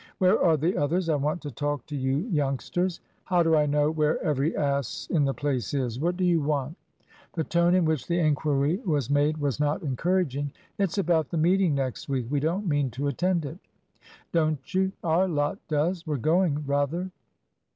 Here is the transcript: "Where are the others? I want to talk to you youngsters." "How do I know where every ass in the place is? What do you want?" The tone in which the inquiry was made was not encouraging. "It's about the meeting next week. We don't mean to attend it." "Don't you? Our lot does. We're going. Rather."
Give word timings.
"Where 0.17 0.41
are 0.43 0.57
the 0.57 0.75
others? 0.77 1.09
I 1.09 1.15
want 1.15 1.41
to 1.43 1.51
talk 1.51 1.85
to 1.85 1.95
you 1.95 2.27
youngsters." 2.31 3.01
"How 3.25 3.43
do 3.43 3.55
I 3.55 3.67
know 3.67 3.91
where 3.91 4.17
every 4.23 4.57
ass 4.57 5.07
in 5.11 5.25
the 5.25 5.33
place 5.35 5.75
is? 5.75 5.99
What 5.99 6.17
do 6.17 6.23
you 6.25 6.41
want?" 6.41 6.75
The 7.33 7.43
tone 7.43 7.75
in 7.75 7.85
which 7.85 8.07
the 8.07 8.17
inquiry 8.17 8.77
was 8.77 9.11
made 9.11 9.37
was 9.37 9.59
not 9.59 9.83
encouraging. 9.83 10.53
"It's 10.79 10.97
about 10.97 11.29
the 11.29 11.37
meeting 11.37 11.75
next 11.75 12.09
week. 12.09 12.25
We 12.31 12.39
don't 12.39 12.67
mean 12.67 12.89
to 12.97 13.09
attend 13.09 13.45
it." 13.45 13.59
"Don't 14.31 14.73
you? 14.73 14.91
Our 15.03 15.27
lot 15.27 15.59
does. 15.67 16.07
We're 16.07 16.17
going. 16.17 16.63
Rather." 16.65 17.11